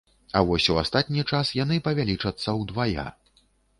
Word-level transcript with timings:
А 0.39 0.41
вось 0.51 0.69
у 0.75 0.77
астатні 0.83 1.25
час 1.31 1.51
яны 1.63 1.77
павялічацца 1.91 2.57
ўдвая. 2.61 3.05